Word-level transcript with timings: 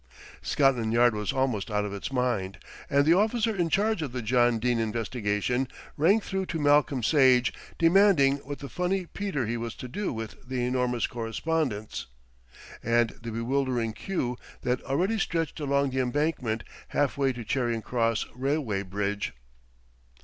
Scotland 0.41 0.91
Yard 0.93 1.13
was 1.13 1.31
almost 1.31 1.69
out 1.69 1.85
of 1.85 1.93
its 1.93 2.11
mind, 2.11 2.57
and 2.89 3.05
the 3.05 3.13
officer 3.13 3.55
in 3.55 3.69
charge 3.69 4.01
of 4.01 4.13
the 4.13 4.21
John 4.23 4.57
Dene 4.57 4.79
investigation 4.79 5.67
rang 5.95 6.19
through 6.19 6.47
to 6.47 6.59
Malcolm 6.59 7.03
Sage, 7.03 7.53
demanding 7.77 8.37
what 8.37 8.57
the 8.57 8.67
funny 8.67 9.05
peter 9.05 9.45
he 9.45 9.57
was 9.57 9.75
to 9.75 9.87
do 9.87 10.11
with 10.11 10.37
the 10.49 10.65
enormous 10.65 11.05
correspondence, 11.05 12.07
and 12.81 13.11
the 13.21 13.29
bewildering 13.31 13.93
queue 13.93 14.37
that 14.63 14.81
already 14.85 15.19
stretched 15.19 15.59
along 15.59 15.91
the 15.91 15.99
Embankment 16.01 16.63
halfway 16.87 17.31
to 17.31 17.43
Charing 17.43 17.83
Cross 17.83 18.25
railway 18.35 18.81
bridge. 18.81 19.33